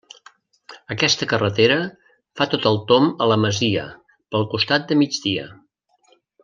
[0.95, 1.77] Aquesta carretera
[2.41, 3.87] fa tot el tomb a la masia,
[4.33, 5.49] pel costat de migdia.